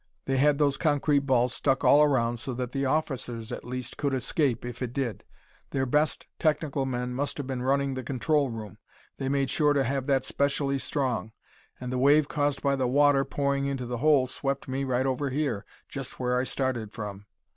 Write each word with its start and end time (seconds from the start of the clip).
They 0.25 0.37
had 0.37 0.57
those 0.57 0.77
concrete 0.77 1.27
balls 1.27 1.53
stuck 1.53 1.83
all 1.83 2.01
around 2.01 2.37
so 2.37 2.55
that 2.55 2.71
the 2.71 2.87
officers 2.87 3.51
at 3.51 3.63
least 3.63 3.97
could 3.97 4.15
escape, 4.15 4.65
if 4.65 4.81
it 4.81 4.93
did. 4.93 5.23
Their 5.69 5.85
best 5.85 6.25
technical 6.39 6.87
men 6.87 7.13
must 7.13 7.37
have 7.37 7.45
been 7.45 7.61
running 7.61 7.93
the 7.93 8.01
control 8.01 8.49
room. 8.49 8.79
They 9.19 9.29
made 9.29 9.51
sure 9.51 9.73
to 9.73 9.83
have 9.83 10.07
that 10.07 10.25
specially 10.25 10.79
strong. 10.79 11.33
And 11.79 11.93
the 11.93 11.99
wave 11.99 12.27
caused 12.27 12.63
by 12.63 12.75
the 12.75 12.87
water 12.87 13.23
pouring 13.23 13.67
into 13.67 13.85
the 13.85 13.97
hole 13.99 14.25
swept 14.25 14.67
me 14.67 14.85
right 14.85 15.05
over 15.05 15.29
here, 15.29 15.65
just 15.87 16.19
where 16.19 16.39
I 16.39 16.45
started 16.45 16.91
from." 16.91 17.27